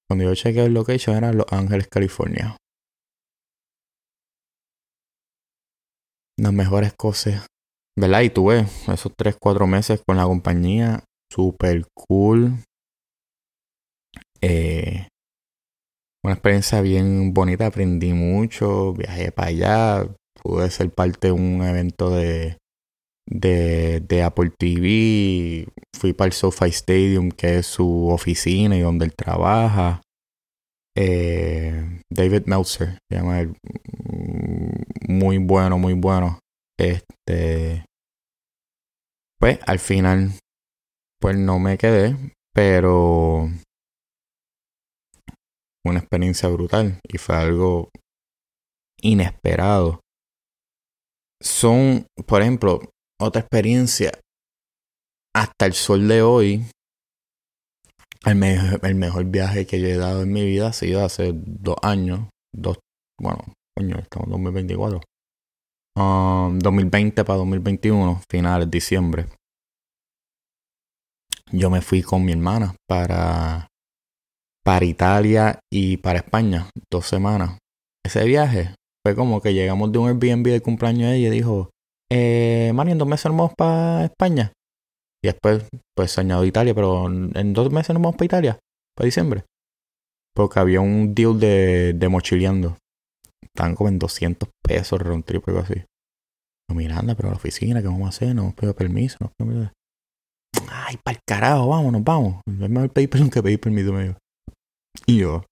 cuando 0.09 0.25
yo 0.25 0.35
chequeé 0.35 0.67
el 0.67 0.75
location 0.75 1.17
era 1.17 1.33
Los 1.33 1.47
Ángeles, 1.50 1.88
California. 1.88 2.57
Las 6.38 6.53
mejores 6.53 6.93
cosas. 6.95 7.47
¿Verdad? 7.99 8.23
Y 8.23 8.31
tuve 8.31 8.67
esos 8.88 9.12
3, 9.17 9.37
4 9.41 9.67
meses 9.67 10.03
con 10.07 10.17
la 10.17 10.25
compañía. 10.25 11.05
Super 11.33 11.87
cool. 11.95 12.59
Eh, 14.41 15.09
una 16.23 16.35
experiencia 16.35 16.81
bien 16.81 17.33
bonita. 17.33 17.67
Aprendí 17.67 18.12
mucho. 18.12 18.93
Viajé 18.93 19.33
para 19.33 19.49
allá. 19.49 20.17
Pude 20.45 20.71
ser 20.71 20.91
parte 20.91 21.29
de 21.29 21.33
un 21.33 21.63
evento 21.63 22.11
de, 22.11 22.59
de, 23.27 24.01
de 24.01 24.23
Apple 24.23 24.51
TV. 24.51 25.67
Fui 25.99 26.13
para 26.13 26.27
el 26.27 26.33
SoFi 26.33 26.69
Stadium, 26.69 27.31
que 27.31 27.59
es 27.59 27.67
su 27.67 28.09
oficina 28.09 28.77
y 28.77 28.81
donde 28.81 29.07
él 29.07 29.15
trabaja. 29.15 30.03
Eh, 30.97 32.01
David 32.13 32.45
Meltzer, 32.47 32.99
se 33.11 33.17
llama 33.19 33.41
él. 33.41 33.57
Muy 35.09 35.39
bueno, 35.39 35.79
muy 35.79 35.95
bueno. 35.95 36.39
Este. 36.79 37.85
Pues 39.39 39.59
al 39.67 39.79
final, 39.79 40.33
pues 41.21 41.37
no 41.37 41.59
me 41.59 41.79
quedé, 41.79 42.17
pero. 42.53 43.49
Una 45.87 45.99
experiencia 45.99 46.49
brutal 46.49 46.99
y 47.07 47.19
fue 47.19 47.37
algo 47.37 47.91
inesperado. 49.03 50.01
Son, 51.45 52.07
por 52.27 52.41
ejemplo, 52.41 52.81
otra 53.21 53.43
experiencia 53.43 54.13
hasta 55.35 55.67
el 55.67 55.75
sol 55.75 56.09
de 56.09 56.23
hoy. 56.23 56.65
El, 58.25 58.43
el 58.83 58.95
mejor 58.95 59.27
viaje 59.27 59.67
que 59.67 59.79
yo 59.79 59.87
he 59.87 59.97
dado 59.97 60.23
en 60.23 60.33
mi 60.33 60.43
vida 60.43 60.69
ha 60.69 60.73
sido 60.73 61.05
hace 61.05 61.33
dos 61.35 61.77
años. 61.83 62.31
Dos, 62.51 62.79
bueno, 63.21 63.45
coño, 63.77 63.99
estamos 63.99 64.27
en 64.29 64.33
2024. 64.33 65.03
2020 65.97 67.25
para 67.25 67.39
2021, 67.39 68.23
finales, 68.29 68.71
diciembre. 68.71 69.27
Yo 71.53 71.69
me 71.69 71.83
fui 71.83 72.03
con 72.03 72.25
mi 72.25 72.33
hermana 72.33 72.75
para, 72.89 73.69
para 74.65 74.85
Italia 74.87 75.61
y 75.71 75.99
para 75.99 76.21
España, 76.21 76.71
dos 76.91 77.07
semanas. 77.07 77.59
Ese 78.03 78.25
viaje 78.25 78.75
fue 79.04 79.14
como 79.14 79.40
que 79.40 79.52
llegamos 79.52 79.92
de 79.92 79.99
un 79.99 80.08
Airbnb 80.08 80.50
de 80.50 80.62
cumpleaños 80.62 81.11
de 81.11 81.16
ella 81.16 81.28
y 81.28 81.30
dijo, 81.30 81.70
eh, 82.11 82.73
Mari, 82.75 82.92
en 82.92 82.99
dos 82.99 83.08
meses 83.08 83.26
nos 83.26 83.37
vamos 83.37 83.52
para 83.56 84.04
España. 84.04 84.52
Y 85.23 85.28
después, 85.28 85.64
pues 85.94 86.18
añado 86.18 86.44
Italia, 86.44 86.75
pero 86.75 87.06
en 87.06 87.52
dos 87.52 87.70
meses 87.70 87.94
nos 87.94 88.02
vamos 88.02 88.16
para 88.16 88.26
Italia, 88.26 88.58
para 88.96 89.06
diciembre. 89.06 89.44
Porque 90.34 90.58
había 90.58 90.80
un 90.80 91.14
deal 91.14 91.38
de, 91.38 92.08
mochileando. 92.11 92.76
Estaban 93.42 93.75
como 93.75 93.88
en 93.88 93.99
200 93.99 94.49
pesos 94.62 95.00
round 95.00 95.25
trip 95.25 95.49
algo 95.49 95.61
así. 95.61 95.84
No, 96.68 96.75
Miranda, 96.75 97.14
pero 97.14 97.28
a 97.28 97.32
la 97.32 97.37
oficina, 97.37 97.80
¿qué 97.80 97.88
vamos 97.88 98.06
a 98.06 98.08
hacer? 98.08 98.34
No 98.34 98.54
nos 98.61 98.75
permiso. 98.75 99.18
No 99.20 99.70
Ay, 100.68 100.96
para 101.02 101.16
el 101.16 101.23
carajo, 101.26 101.68
vámonos, 101.68 102.02
vamos. 102.02 102.40
Es 102.46 102.70
mejor 102.70 102.90
pedir 102.90 103.11
permiso 103.11 103.30
que 103.32 103.42
pedir 103.42 103.61
permiso, 103.61 103.92
medio. 103.92 104.16
Y 105.06 105.18
yo, 105.18 105.44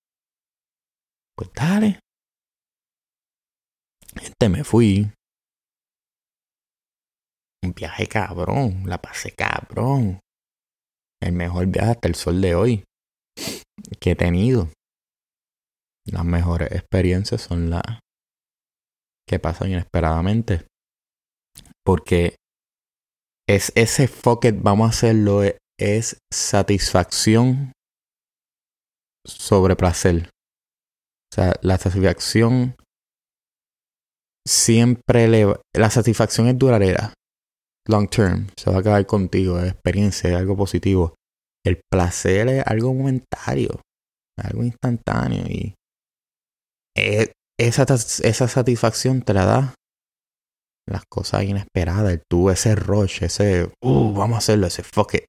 pues 1.37 1.51
dale. 1.55 1.99
Este 4.15 4.49
me 4.49 4.65
fui 4.65 5.11
un 7.65 7.73
viaje 7.73 8.07
cabrón, 8.07 8.85
la 8.87 9.01
pasé 9.01 9.33
cabrón. 9.33 10.21
El 11.23 11.33
mejor 11.33 11.67
viaje 11.67 11.93
hasta 11.93 12.09
el 12.09 12.15
sol 12.15 12.41
de 12.41 12.55
hoy 12.55 12.85
que 14.01 14.13
he 14.13 14.17
tenido. 14.17 14.69
las 16.05 16.25
mejores 16.25 16.73
experiencias 16.73 17.43
son 17.43 17.71
las 17.71 17.83
que 19.29 19.39
pasan 19.39 19.71
inesperadamente. 19.71 20.67
Porque 21.85 22.37
es 23.49 23.73
ese 23.77 24.09
fuck 24.09 24.45
vamos 24.57 24.87
a 24.87 24.91
hacerlo, 24.91 25.43
es 25.79 26.19
satisfacción 26.33 27.73
sobre 29.25 29.77
placer. 29.77 30.29
O 31.33 31.35
sea, 31.35 31.55
la 31.63 31.79
satisfacción 31.79 32.75
siempre 34.47 35.29
le... 35.29 35.55
La 35.75 35.91
satisfacción 35.91 36.49
es 36.49 36.59
duradera. 36.59 37.15
Long 37.89 38.09
term. 38.09 38.49
Se 38.57 38.71
va 38.71 38.77
a 38.77 38.81
acabar 38.81 39.07
contigo. 39.07 39.59
Es 39.59 39.73
experiencia, 39.73 40.31
es 40.31 40.37
algo 40.37 40.57
positivo. 40.57 41.15
El 41.65 41.81
placer 41.91 42.49
es 42.49 42.67
algo 42.67 42.95
momentario. 42.95 43.81
Algo 44.39 44.65
instantáneo. 44.65 45.45
Y 45.47 45.75
esa, 47.59 47.85
esa 47.85 48.49
satisfacción 48.49 49.23
te 49.23 49.35
la 49.35 49.45
da 49.45 49.75
las 50.89 51.05
cosas 51.11 51.45
inesperadas. 51.45 52.13
El 52.13 52.23
tú, 52.29 52.51
ese 52.51 52.75
rush, 52.75 53.23
ese... 53.23 53.71
Uh, 53.83 54.13
vamos 54.13 54.37
a 54.37 54.39
hacerlo, 54.39 54.67
ese 54.67 54.83
fuck 54.83 55.15
it. 55.15 55.25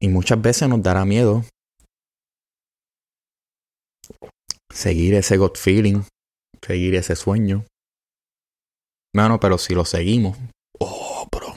Y 0.00 0.08
muchas 0.08 0.40
veces 0.40 0.68
nos 0.68 0.82
dará 0.82 1.04
miedo 1.04 1.44
seguir 4.70 5.14
ese 5.14 5.36
gut 5.36 5.56
feeling, 5.56 6.02
seguir 6.60 6.94
ese 6.96 7.16
sueño. 7.16 7.64
Bueno, 9.14 9.38
pero 9.38 9.58
si 9.58 9.74
lo 9.74 9.84
seguimos, 9.84 10.36
oh, 10.80 11.28
bro, 11.30 11.54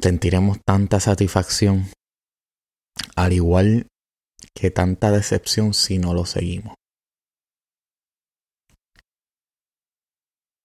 sentiremos 0.00 0.58
tanta 0.66 0.98
satisfacción, 0.98 1.90
al 3.14 3.34
igual 3.34 3.86
que 4.54 4.70
tanta 4.70 5.10
decepción 5.10 5.74
si 5.74 5.98
no 5.98 6.14
lo 6.14 6.24
seguimos. 6.24 6.74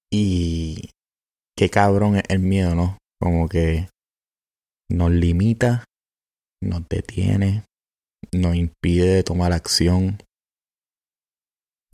Y 0.09 0.91
qué 1.57 1.69
cabrón 1.69 2.15
es 2.15 2.23
el 2.29 2.39
miedo, 2.39 2.75
¿no? 2.75 2.97
Como 3.19 3.49
que 3.49 3.89
nos 4.89 5.11
limita, 5.11 5.83
nos 6.61 6.87
detiene, 6.87 7.65
nos 8.31 8.55
impide 8.55 9.23
tomar 9.23 9.51
acción 9.51 10.17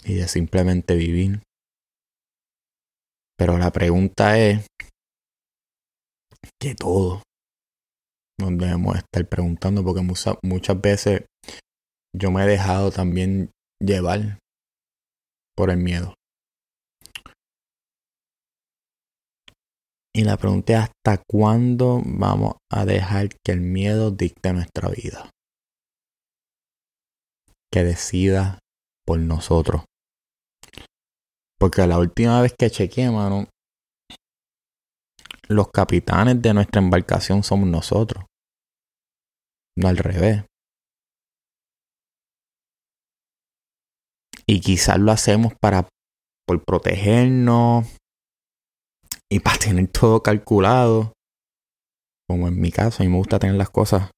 y 0.03 0.13
de 0.13 0.27
simplemente 0.27 0.95
vivir. 0.95 1.41
Pero 3.39 3.57
la 3.57 3.71
pregunta 3.71 4.37
es 4.37 4.67
que 6.61 6.75
todo 6.75 7.23
nos 8.37 8.57
debemos 8.57 8.97
estar 8.97 9.25
preguntando 9.29 9.81
porque 9.81 10.01
muchas, 10.01 10.35
muchas 10.43 10.81
veces 10.81 11.25
yo 12.13 12.31
me 12.31 12.43
he 12.43 12.47
dejado 12.47 12.91
también 12.91 13.51
llevar 13.79 14.39
por 15.55 15.69
el 15.69 15.77
miedo. 15.77 16.15
Y 20.13 20.25
la 20.25 20.35
pregunta 20.35 20.73
es 20.73 20.79
hasta 20.79 21.23
cuándo 21.25 22.01
vamos 22.03 22.55
a 22.69 22.83
dejar 22.83 23.29
que 23.29 23.53
el 23.53 23.61
miedo 23.61 24.11
dicte 24.11 24.51
nuestra 24.51 24.89
vida 24.89 25.29
que 27.71 27.85
decida 27.85 28.59
por 29.05 29.19
nosotros. 29.19 29.88
Porque 31.59 31.85
la 31.85 31.99
última 31.99 32.41
vez 32.41 32.53
que 32.57 32.69
chequeé, 32.69 33.11
mano, 33.11 33.47
los 35.47 35.69
capitanes 35.71 36.41
de 36.41 36.53
nuestra 36.53 36.81
embarcación 36.81 37.43
somos 37.43 37.67
nosotros. 37.67 38.23
No 39.77 39.87
al 39.87 39.97
revés. 39.97 40.45
Y 44.47 44.61
quizás 44.61 44.97
lo 44.97 45.11
hacemos 45.11 45.53
para 45.59 45.87
por 46.47 46.63
protegernos 46.63 47.85
y 49.29 49.39
para 49.39 49.59
tener 49.59 49.87
todo 49.91 50.23
calculado. 50.23 51.13
Como 52.27 52.47
en 52.47 52.59
mi 52.59 52.71
caso, 52.71 53.03
a 53.03 53.05
mí 53.05 53.11
me 53.11 53.17
gusta 53.17 53.37
tener 53.37 53.55
las 53.55 53.69
cosas 53.69 54.09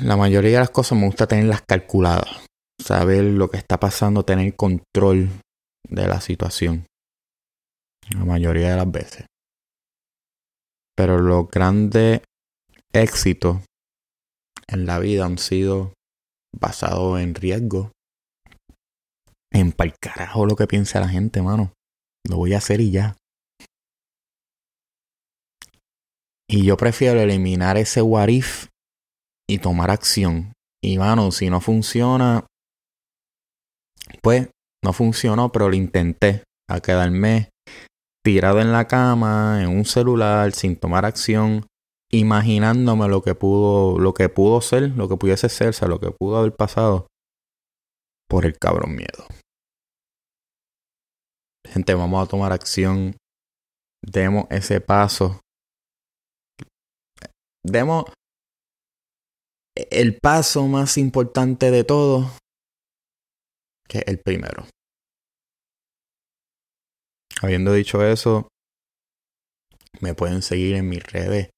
la 0.00 0.16
mayoría 0.16 0.52
de 0.52 0.58
las 0.58 0.70
cosas 0.70 0.98
me 0.98 1.06
gusta 1.06 1.26
tenerlas 1.26 1.62
calculadas. 1.62 2.46
Saber 2.82 3.22
lo 3.24 3.48
que 3.48 3.58
está 3.58 3.78
pasando, 3.78 4.24
tener 4.24 4.56
control 4.56 5.28
de 5.88 6.08
la 6.08 6.20
situación. 6.20 6.86
La 8.10 8.24
mayoría 8.24 8.70
de 8.70 8.76
las 8.76 8.90
veces. 8.90 9.26
Pero 10.96 11.18
los 11.18 11.48
grandes 11.48 12.22
éxitos 12.92 13.58
en 14.66 14.86
la 14.86 14.98
vida 14.98 15.24
han 15.26 15.38
sido 15.38 15.94
basados 16.52 17.20
en 17.20 17.36
riesgo. 17.36 17.92
En 19.52 19.70
pa'l 19.70 19.94
carajo 20.00 20.46
lo 20.46 20.56
que 20.56 20.66
piensa 20.66 20.98
la 20.98 21.08
gente, 21.08 21.40
mano. 21.40 21.72
Lo 22.28 22.36
voy 22.36 22.54
a 22.54 22.58
hacer 22.58 22.80
y 22.80 22.90
ya. 22.90 23.16
Y 26.48 26.64
yo 26.64 26.76
prefiero 26.76 27.20
eliminar 27.20 27.76
ese 27.76 28.02
what 28.02 28.28
if 28.28 28.66
y 29.48 29.58
tomar 29.58 29.90
acción. 29.90 30.52
Y 30.82 30.98
mano, 30.98 31.30
si 31.30 31.48
no 31.48 31.60
funciona, 31.60 32.44
pues 34.22 34.48
no 34.84 34.92
funcionó, 34.92 35.52
pero 35.52 35.68
lo 35.68 35.76
intenté 35.76 36.42
a 36.68 36.80
quedarme 36.80 37.50
tirado 38.24 38.60
en 38.60 38.72
la 38.72 38.86
cama, 38.86 39.62
en 39.62 39.68
un 39.68 39.84
celular, 39.84 40.52
sin 40.52 40.76
tomar 40.76 41.04
acción, 41.04 41.66
imaginándome 42.10 43.08
lo 43.08 43.22
que 43.22 43.34
pudo, 43.34 43.98
lo 43.98 44.14
que 44.14 44.28
pudo 44.28 44.60
ser, 44.60 44.90
lo 44.90 45.08
que 45.08 45.16
pudiese 45.16 45.48
ser, 45.48 45.68
o 45.68 45.72
sea, 45.72 45.88
lo 45.88 45.98
que 45.98 46.10
pudo 46.10 46.36
haber 46.36 46.54
pasado 46.54 47.06
por 48.28 48.46
el 48.46 48.58
cabrón 48.58 48.94
miedo. 48.94 49.26
Gente, 51.66 51.94
vamos 51.94 52.22
a 52.24 52.28
tomar 52.28 52.52
acción. 52.52 53.16
Demos 54.04 54.46
ese 54.50 54.80
paso. 54.80 55.40
Demos, 57.64 58.04
el 59.76 60.18
paso 60.18 60.66
más 60.66 60.98
importante 60.98 61.70
de 61.70 61.84
todo, 61.84 62.30
el 64.00 64.18
primero. 64.18 64.66
Habiendo 67.40 67.72
dicho 67.72 68.04
eso, 68.04 68.48
me 70.00 70.14
pueden 70.14 70.42
seguir 70.42 70.76
en 70.76 70.88
mis 70.88 71.02
redes 71.02 71.50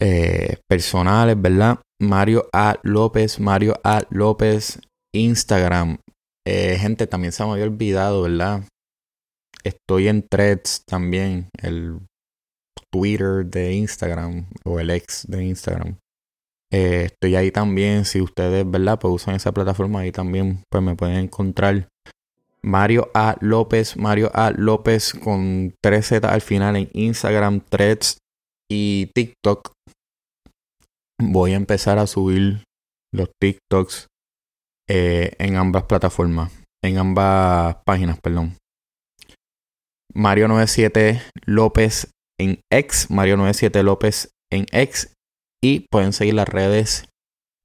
eh, 0.00 0.58
personales, 0.68 1.40
¿verdad? 1.40 1.80
Mario 2.00 2.48
A. 2.52 2.78
López, 2.82 3.40
Mario 3.40 3.74
A. 3.82 4.02
López, 4.10 4.80
Instagram. 5.14 5.98
Eh, 6.46 6.76
gente, 6.78 7.06
también 7.06 7.32
se 7.32 7.44
me 7.44 7.52
había 7.52 7.64
olvidado, 7.64 8.22
¿verdad? 8.22 8.64
Estoy 9.64 10.08
en 10.08 10.26
threads 10.28 10.84
también, 10.86 11.48
el 11.60 11.98
Twitter 12.92 13.46
de 13.46 13.72
Instagram 13.72 14.46
o 14.64 14.78
el 14.78 14.90
ex 14.90 15.26
de 15.26 15.44
Instagram. 15.44 15.96
Eh, 16.72 17.10
estoy 17.12 17.36
ahí 17.36 17.50
también. 17.50 18.04
Si 18.04 18.20
ustedes, 18.20 18.68
¿verdad? 18.68 18.98
Pues 18.98 19.14
usan 19.14 19.34
esa 19.34 19.52
plataforma 19.52 20.00
ahí 20.00 20.12
también, 20.12 20.62
pues 20.70 20.82
me 20.82 20.96
pueden 20.96 21.16
encontrar. 21.16 21.88
Mario 22.62 23.10
A. 23.12 23.36
López, 23.40 23.96
Mario 23.96 24.30
A. 24.32 24.50
López 24.50 25.12
con 25.12 25.74
3Z 25.84 26.24
al 26.24 26.40
final 26.40 26.76
en 26.76 26.88
Instagram, 26.94 27.60
Threads 27.60 28.18
y 28.70 29.10
TikTok. 29.14 29.72
Voy 31.20 31.52
a 31.52 31.56
empezar 31.56 31.98
a 31.98 32.06
subir 32.06 32.64
los 33.12 33.28
TikToks 33.38 34.06
eh, 34.88 35.32
en 35.38 35.56
ambas 35.56 35.84
plataformas, 35.84 36.50
en 36.82 36.98
ambas 36.98 37.76
páginas, 37.84 38.18
perdón. 38.20 38.56
Mario 40.14 40.48
97 40.48 41.20
López 41.44 42.10
en 42.40 42.60
X, 42.72 43.10
Mario 43.10 43.36
97 43.36 43.82
López 43.82 44.30
en 44.50 44.66
X 44.72 45.13
y 45.64 45.80
pueden 45.90 46.12
seguir 46.12 46.34
las 46.34 46.46
redes 46.46 47.08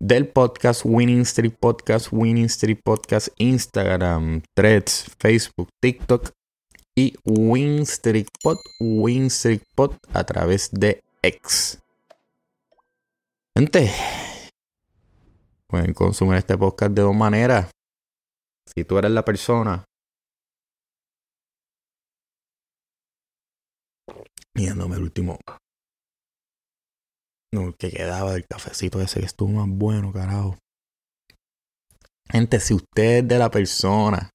del 0.01 0.29
podcast 0.29 0.83
Winning 0.85 1.23
Street 1.23 1.53
Podcast, 1.59 2.07
Winning 2.13 2.45
Street 2.45 2.79
Podcast, 2.81 3.27
Instagram, 3.35 4.41
Threads, 4.55 5.11
Facebook, 5.19 5.67
TikTok 5.81 6.29
y 6.95 7.13
Win 7.25 7.79
Street 7.79 8.29
Pod, 8.41 8.55
Street 9.27 9.63
Pod 9.75 9.97
a 10.13 10.23
través 10.23 10.71
de 10.71 11.03
X. 11.21 11.81
Gente, 13.53 13.91
pueden 15.67 15.93
consumir 15.93 16.35
este 16.35 16.57
podcast 16.57 16.93
de 16.93 17.01
dos 17.01 17.13
maneras. 17.13 17.69
Si 18.65 18.85
tú 18.85 18.97
eres 18.97 19.11
la 19.11 19.25
persona 19.25 19.83
mirándome 24.53 24.95
el 24.95 25.03
último 25.03 25.37
no, 27.53 27.73
que 27.77 27.91
quedaba 27.91 28.33
del 28.33 28.45
cafecito 28.45 29.01
ese 29.01 29.19
que 29.19 29.25
estuvo 29.25 29.49
más 29.49 29.67
bueno, 29.67 30.11
carajo. 30.13 30.57
Gente, 32.31 32.59
si 32.59 32.75
usted 32.75 33.23
es 33.23 33.27
de 33.27 33.39
la 33.39 33.49
persona 33.49 34.29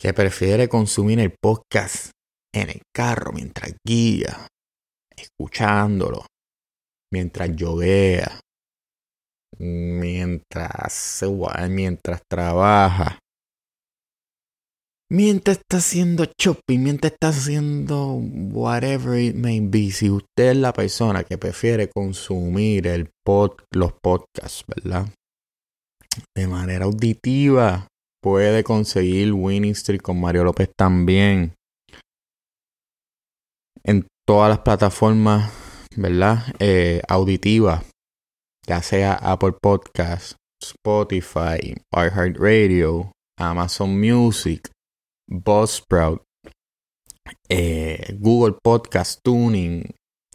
que 0.00 0.12
prefiere 0.12 0.68
consumir 0.68 1.20
el 1.20 1.34
podcast 1.40 2.10
en 2.52 2.70
el 2.70 2.82
carro 2.94 3.32
mientras 3.32 3.74
guía, 3.86 4.48
escuchándolo, 5.16 6.26
mientras 7.12 7.54
vea 7.76 8.40
mientras 9.58 10.92
mientras 11.68 12.22
trabaja, 12.30 13.18
mientras 15.10 15.58
está 15.58 15.78
haciendo 15.78 16.24
shopping, 16.38 16.78
mientras 16.78 17.12
está 17.12 17.28
haciendo 17.28 18.14
whatever 18.14 19.18
it 19.18 19.34
may 19.34 19.60
be, 19.60 19.90
si 19.90 20.10
usted 20.10 20.50
es 20.50 20.56
la 20.56 20.72
persona 20.72 21.24
que 21.24 21.38
prefiere 21.38 21.88
consumir 21.88 23.10
los 23.72 23.92
podcasts, 24.02 24.64
¿verdad? 24.66 25.08
De 26.36 26.46
manera 26.46 26.84
auditiva, 26.84 27.86
puede 28.22 28.64
conseguir 28.64 29.32
Winning 29.32 29.72
Street 29.72 30.00
con 30.00 30.20
Mario 30.20 30.44
López 30.44 30.70
también. 30.76 31.54
En 33.84 34.06
todas 34.26 34.50
las 34.50 34.58
plataformas, 34.60 35.52
¿verdad? 35.96 36.44
Eh, 36.58 37.00
auditivas, 37.08 37.84
ya 38.66 38.82
sea 38.82 39.14
Apple 39.14 39.54
Podcasts, 39.62 40.36
Spotify, 40.62 41.76
iHeartRadio, 41.92 43.12
Amazon 43.38 43.98
Music, 43.98 44.68
Buzzsprout, 45.28 46.22
eh, 47.48 48.16
Google 48.18 48.56
Podcast 48.62 49.20
Tuning, 49.22 49.84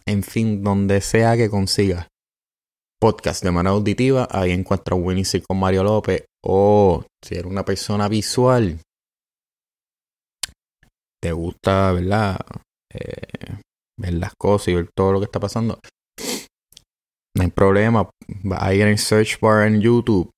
en 0.05 0.23
fin, 0.23 0.63
donde 0.63 1.01
sea 1.01 1.35
que 1.35 1.49
consiga 1.49 2.07
podcast 3.03 3.43
de 3.43 3.51
manera 3.51 3.71
auditiva, 3.71 4.29
ahí 4.31 4.51
encuentra 4.51 4.95
Winnie 4.95 5.25
con 5.45 5.59
Mario 5.59 5.83
López. 5.83 6.23
O 6.45 7.03
si 7.21 7.35
eres 7.35 7.51
una 7.51 7.65
persona 7.65 8.07
visual, 8.07 8.79
te 11.21 11.31
gusta, 11.33 11.91
¿verdad? 11.91 12.39
Eh, 12.93 13.57
ver 13.99 14.13
las 14.13 14.33
cosas 14.39 14.69
y 14.69 14.75
ver 14.75 14.89
todo 14.95 15.11
lo 15.11 15.19
que 15.19 15.25
está 15.25 15.39
pasando. 15.39 15.79
No 17.35 17.43
hay 17.43 17.49
problema. 17.49 18.09
Va 18.49 18.65
a 18.65 18.73
ir 18.73 18.87
en 18.87 18.97
search 18.97 19.39
bar 19.41 19.67
en 19.67 19.81
YouTube 19.81 20.29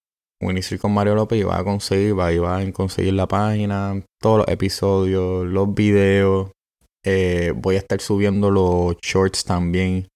Winnie 0.41 0.79
con 0.79 0.93
Mario 0.93 1.15
López 1.15 1.39
y 1.39 1.43
va 1.43 1.59
a 1.59 1.63
conseguir, 1.63 2.17
va, 2.17 2.57
a 2.57 2.71
conseguir 2.71 3.13
la 3.13 3.27
página, 3.27 4.01
todos 4.21 4.39
los 4.39 4.47
episodios, 4.47 5.45
los 5.45 5.73
videos. 5.73 6.51
Eh, 7.05 7.53
voy 7.55 7.75
a 7.75 7.79
estar 7.79 8.01
subiendo 8.01 8.51
los 8.51 8.97
shorts 9.01 9.45
también. 9.45 10.07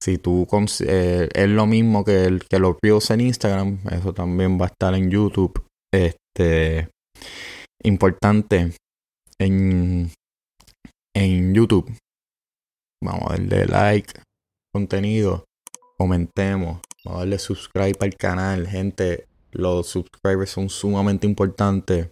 Si 0.00 0.18
tú 0.18 0.46
eh, 0.86 1.28
es 1.34 1.48
lo 1.48 1.66
mismo 1.66 2.04
que, 2.04 2.38
que 2.48 2.58
los 2.58 2.76
reels 2.80 3.10
en 3.10 3.20
Instagram, 3.20 3.78
eso 3.90 4.14
también 4.14 4.58
va 4.58 4.66
a 4.66 4.68
estar 4.68 4.94
en 4.94 5.10
YouTube. 5.10 5.60
Este 5.92 6.88
importante 7.82 8.72
en, 9.40 10.10
en 11.14 11.54
YouTube. 11.54 11.92
Vamos 13.02 13.30
a 13.30 13.32
darle 13.36 13.66
like, 13.66 14.20
contenido, 14.72 15.44
comentemos, 15.96 16.80
vamos 17.04 17.16
a 17.16 17.20
darle 17.20 17.38
subscribe 17.38 17.96
al 18.00 18.14
canal, 18.16 18.66
gente. 18.66 19.27
Los 19.52 19.88
subscribers 19.88 20.50
son 20.50 20.68
sumamente 20.68 21.26
importantes. 21.26 22.10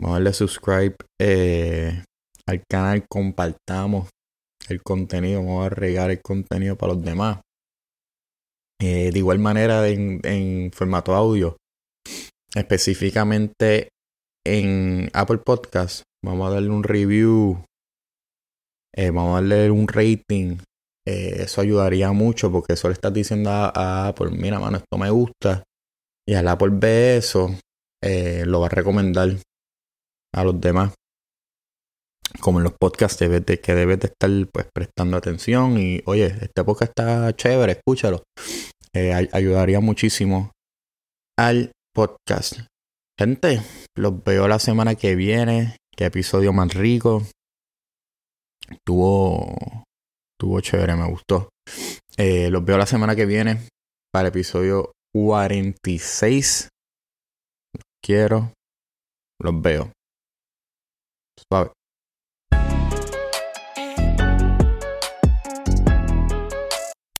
Vamos 0.00 0.16
a 0.16 0.18
darle 0.18 0.32
subscribe 0.32 0.96
eh, 1.20 2.02
al 2.46 2.62
canal, 2.70 3.04
compartamos 3.08 4.08
el 4.68 4.82
contenido, 4.82 5.40
vamos 5.40 5.66
a 5.66 5.70
regar 5.70 6.10
el 6.10 6.20
contenido 6.22 6.76
para 6.76 6.94
los 6.94 7.02
demás. 7.02 7.40
Eh, 8.80 9.10
de 9.12 9.18
igual 9.18 9.38
manera 9.38 9.86
en, 9.88 10.70
formato 10.72 11.14
audio, 11.14 11.56
específicamente 12.54 13.88
en 14.44 15.10
Apple 15.12 15.38
Podcast, 15.38 16.02
vamos 16.24 16.48
a 16.48 16.54
darle 16.54 16.70
un 16.70 16.82
review, 16.82 17.64
eh, 18.94 19.10
vamos 19.10 19.32
a 19.32 19.40
darle 19.40 19.70
un 19.70 19.88
rating. 19.88 20.58
eso 21.06 21.60
ayudaría 21.60 22.12
mucho 22.12 22.50
porque 22.50 22.72
eso 22.74 22.88
le 22.88 22.94
estás 22.94 23.12
diciendo 23.12 23.50
a, 23.50 24.08
Apple, 24.08 24.30
mira 24.30 24.58
mano, 24.58 24.78
esto 24.78 24.98
me 24.98 25.10
gusta 25.10 25.62
y 26.26 26.34
al 26.34 26.48
Apple 26.48 26.70
ve 26.72 27.16
eso, 27.16 27.50
eh, 28.02 28.44
lo 28.46 28.60
va 28.60 28.66
a 28.66 28.70
recomendar 28.70 29.36
a 30.34 30.44
los 30.44 30.60
demás. 30.60 30.94
Como 32.40 32.58
en 32.58 32.64
los 32.64 32.74
podcasts 32.78 33.18
debes 33.18 33.46
de, 33.46 33.60
que 33.60 33.74
debes 33.74 34.00
de 34.00 34.08
estar 34.08 34.30
pues 34.52 34.66
prestando 34.74 35.16
atención 35.16 35.78
y 35.78 36.02
oye, 36.06 36.26
este 36.26 36.64
podcast 36.64 36.90
está 36.90 37.34
chévere, 37.34 37.72
escúchalo. 37.72 38.24
Eh, 38.92 39.12
ayudaría 39.12 39.80
muchísimo 39.80 40.52
al 41.38 41.72
podcast. 41.94 42.60
Gente, 43.18 43.60
los 43.96 44.24
veo 44.24 44.48
la 44.48 44.58
semana 44.58 44.94
que 44.94 45.14
viene. 45.14 45.76
Qué 45.96 46.06
episodio 46.06 46.52
más 46.52 46.74
rico. 46.74 47.22
Tuvo, 48.84 49.84
tuvo 50.38 50.60
chévere, 50.60 50.96
me 50.96 51.08
gustó. 51.08 51.50
Eh, 52.16 52.50
los 52.50 52.64
veo 52.64 52.78
la 52.78 52.86
semana 52.86 53.14
que 53.14 53.26
viene 53.26 53.68
para 54.12 54.28
el 54.28 54.28
episodio 54.28 54.93
46. 55.14 56.68
Quiero. 58.02 58.52
Los 59.40 59.62
veo. 59.62 59.92
Suave. 61.48 61.70